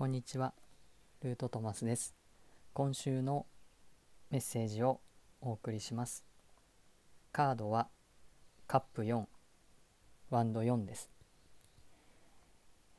[0.00, 0.54] こんにちは、
[1.22, 2.14] ルートトマスです。
[2.72, 3.44] 今週の
[4.30, 5.02] メッセージを
[5.42, 6.24] お送りします。
[7.32, 7.86] カードは
[8.66, 9.24] カップ4、
[10.30, 11.10] ワンド4です。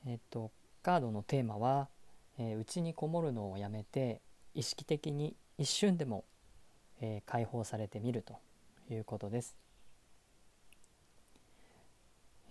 [0.05, 0.51] えっと、
[0.83, 1.89] カードのテーマは、
[2.37, 4.21] えー、内にこもるのをやめて、
[4.53, 6.23] 意識的に一瞬でも、
[7.01, 8.37] えー、解放されてみると
[8.91, 9.57] いうことです。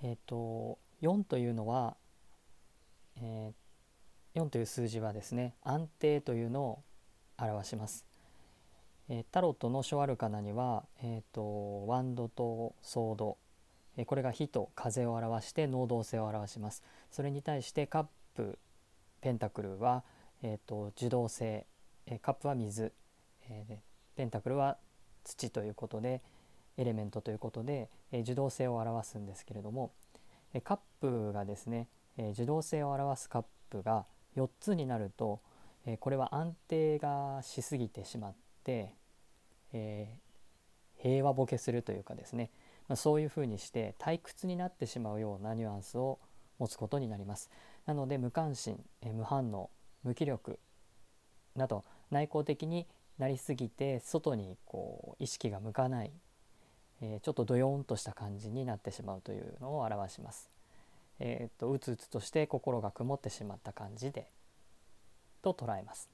[0.03, 1.96] えっと、4というのは、
[3.23, 3.59] えー、
[4.35, 6.83] 4という数字はですね安定というのを
[7.38, 8.05] 表します、
[9.09, 13.38] えー、タロットのショアルカナには、えーと、ワンドとソード、
[13.97, 16.83] えー、これが火と風を表して能動性を表します。
[17.11, 18.59] それに対してカップ
[19.21, 20.05] ペンタクルは、
[20.43, 21.66] えーと、受動性、
[22.07, 22.93] えカップは水、
[23.49, 23.79] え
[24.16, 24.77] ペンタクルは
[25.24, 26.23] 土ということで
[26.77, 29.93] エレメントということで、え受動性を表すんですけれども、
[30.55, 31.88] えカップがですね
[32.21, 34.05] えー、受動性を表すカップが
[34.37, 35.41] 4つになると、
[35.87, 38.95] えー、これは安定がしすぎてしまって、
[39.73, 42.51] えー、平和ボケするというかですね、
[42.88, 46.19] まあ、そういうふうにして退屈になってしまうようなニュアンスを
[46.59, 47.51] 持つことになります。
[47.87, 49.71] なので無関心、え無反応
[50.02, 50.59] 無気力
[51.57, 52.87] など内向的に
[53.19, 56.13] なりすぎて外にこう意識が向かない、
[57.02, 60.51] えー、ちょっとドヨーンとした感じになってしまうというのを表します。
[61.21, 64.26] えーと、うつうつとして心が曇ってしまった感じで
[65.43, 66.09] と捉えます。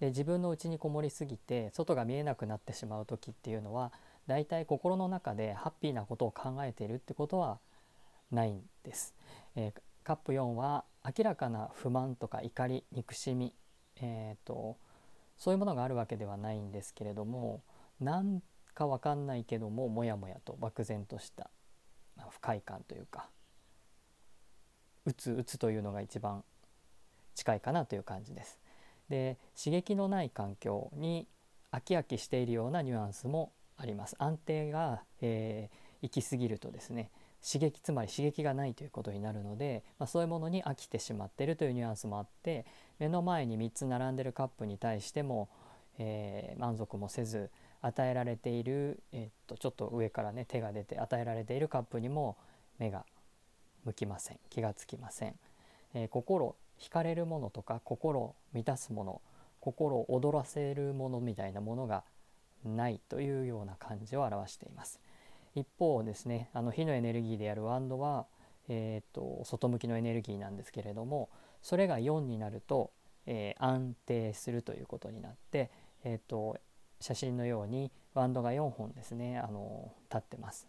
[0.00, 3.92] で自分の内にこもりすぎて外が見えなくなってしまう時っていうのは
[4.26, 7.58] だいたい心の中でハッピーなことを考えているってことは
[8.30, 9.14] ないんです。
[9.56, 13.54] えー、カップ4は明らかな不満とか怒り憎しみ、
[14.00, 14.76] えーと
[15.42, 17.62] そういうものがあるわけではないんですけれども
[18.00, 18.42] なん
[18.74, 21.50] かわかんないけどもモヤモヤと漠然とした
[22.30, 23.28] 不快感というか
[25.04, 26.44] うつうつというのが一番
[27.34, 28.58] 近いかなという感じです。
[29.08, 31.26] で刺激のない環境に
[31.72, 34.16] 飽き飽きしているようなニュアンスもあります。
[34.18, 37.10] 安定が、えー、行き過ぎるとですね
[37.42, 42.64] 刺激つまり刺激がないということになるので、まあ、そういうものに飽きてしまっているというニュアンスもあって
[43.00, 45.48] 目の前に3つ並んでるカップに対しても、
[45.98, 47.50] えー、満足もせず
[47.82, 52.36] 与えられている、えっとちょっと上からね手が出て与えられているカップにも
[52.78, 53.04] 目が
[53.84, 54.38] 向きません。
[54.48, 55.34] 気がつきません、
[55.94, 59.20] えー、心惹かれるものとか心を満たすもの
[59.60, 62.04] 心を躍らせるものみたいなものが
[62.64, 65.00] ないというような感じを表しています。
[65.54, 68.26] 一方ですねあの火のエネルギーであるワンドは、
[68.68, 71.28] えーと、外向きのエネルギーなんですけれども
[71.60, 72.90] それが4になると、
[73.26, 75.70] えー、安定するということになって、
[76.04, 76.56] えーと
[77.02, 80.66] 写真のようにワンドが4本ですねあの立ってます。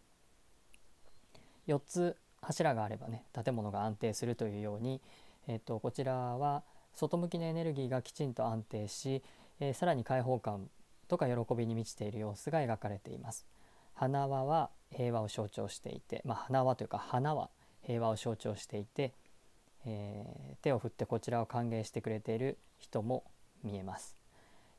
[1.68, 5.02] 4つ柱があればね建物が安定するというように、
[5.48, 6.64] えーと、こちらは
[6.94, 9.24] 外向きのエネルギーがきちんと安定し、
[9.60, 10.70] えー、さらに開放感
[11.08, 13.46] とか喜びに満ちている様子が描かれています。
[13.96, 17.50] 花輪は平和を象徴していて、まあ、花輪というか花は
[17.84, 19.14] 平和を象徴していて、
[19.86, 23.24] えー、手を振ってこちらを歓迎してくれている人も
[23.64, 24.23] 見えます。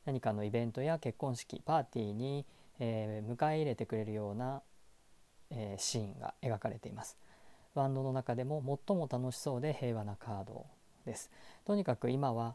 [0.04, 2.46] 何かのイベントや結婚式パーティーに、
[2.78, 4.62] えー、迎え入れてくれるような、
[5.50, 7.16] えー、シーンが描かれています。
[7.74, 10.66] バンドの中でも最も楽しそうで平和なカード
[11.04, 11.30] です。
[11.64, 12.54] とにかく今は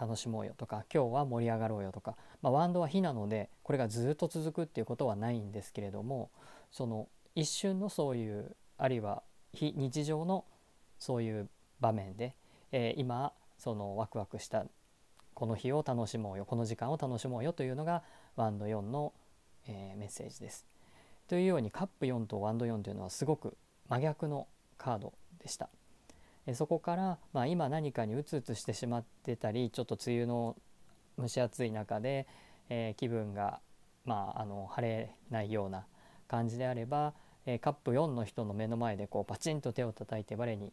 [0.00, 6.30] 楽しもうよとか今日は盛り上がろうよとか、まあ、ワンドは火なのでこれがずっと続くっていうことはないんですけれども
[6.70, 9.22] その一瞬のそういうあるいは
[9.52, 10.44] 非日常の
[10.98, 11.48] そういう
[11.80, 12.36] 場面で、
[12.70, 14.66] えー、今そのワクワクした
[15.38, 18.02] この日を楽しもうよこの時間を楽しもうよというのが
[18.34, 19.12] ワンド4の、
[19.68, 20.66] えー、メッセージです。
[21.28, 23.56] というようにカップ4とワンド4というのはすごく
[23.88, 25.68] 真逆のカードでした。
[26.48, 30.56] えそこから、まあ、今何かにうつうつしてしまってたりちょっと梅雨の
[31.16, 32.26] 蒸し暑い中で、
[32.68, 33.60] えー、気分が、
[34.04, 35.86] まあ、あの晴れないような
[36.26, 37.14] 感じであれば、
[37.46, 40.72] えー、カップ4の人の目の前でこうパチンと手を叩いて我に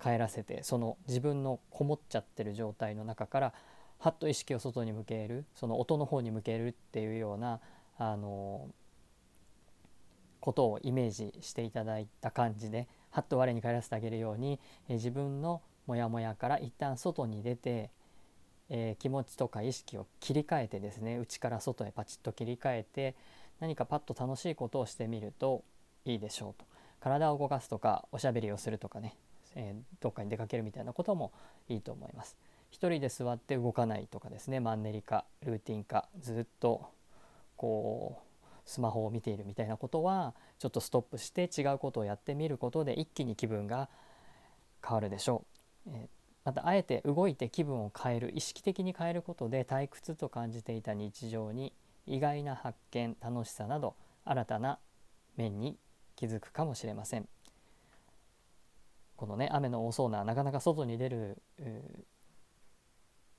[0.00, 3.54] 帰らせてその自分のこもっちゃってる状態の中から
[3.98, 7.60] はっと意識を外に向けるその音の方に向けるっていうような
[7.98, 8.68] あの
[10.40, 14.60] ことをイメージしていただいた感じではっと我に返らせてあげるように、
[14.90, 17.90] え自分のモヤモヤから一旦外に出て、
[18.68, 23.14] えー、気持ちとか意識を切り替えてですね内から外へパチッと切り替えて
[23.60, 25.64] 何かパッと楽しいことをしてみると
[26.04, 26.66] いいでしょうと
[27.00, 29.16] 体を動かすとかおしゃべりをするとかね、
[29.54, 31.32] えー、どっかに出かけるみたいなことも
[31.68, 32.36] いいと思います。
[32.70, 36.90] 一人で座って動かないとかですねマンネリ化ルーティン化ずっと
[37.56, 38.26] こう
[38.64, 43.88] スマホを見ているみたいなことはちょっとストップして違うことをやってみることで一気に気分が
[44.84, 45.44] 変わるでしょ
[45.86, 45.90] う。
[45.92, 46.08] え
[46.44, 51.72] またあえて動いて気分を変える意識的に変えることで退屈と感じていた日常に
[52.06, 54.78] 意外な発見楽しさなど新たな
[55.36, 55.76] 面に
[56.14, 57.28] 気づくかもしれません
[59.16, 61.42] このね雨の多そうななかなか外に出る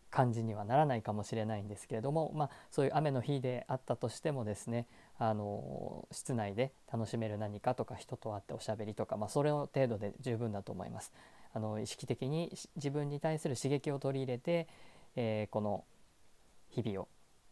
[0.09, 4.87] 感じにはならないかもしれないんですけれども、まあ、そういう雨の日であったとしてもですね
[5.19, 11.11] あの室内で楽しめる何かとか人と会っておしゃべりとか、まあ、それの程度で十分だと思います。
[11.53, 14.67] あの意識的に自分に対する刺激を取り入れて、
[15.15, 15.85] えー、この
[16.69, 17.07] 日々を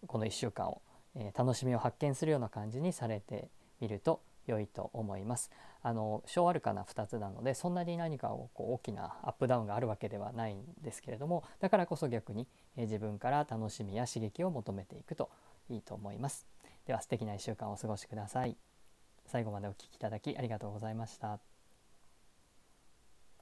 [0.06, 0.82] この1週間を、
[1.16, 3.50] えー、楽しみを発見するような感じにされて
[3.82, 5.52] みると良いと思います。
[5.82, 15.30] あの小アルカな2つなのでそんなに何かをこう大きなアップダウンがあるわけではないんですけれどもだからこそ逆に、え自分から楽しみや刺激を求めていくと
[15.70, 16.48] いいと思います。
[16.86, 18.58] では素敵な1週間をお過ごしください。
[19.28, 21.55] 最後までお聴きいただきありがとうございました。